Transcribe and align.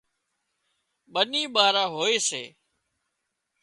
ٻني 1.13 1.43
ٻارا 1.53 1.83
هوئي 1.93 2.17
سي 2.27 2.43